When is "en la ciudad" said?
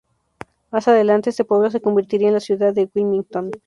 2.29-2.73